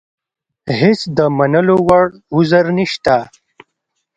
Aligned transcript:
هېڅ 0.79 0.99
د 1.17 1.19
منلو 1.37 1.77
وړ 1.87 2.05
عذر 2.35 2.65
نشته. 2.77 3.15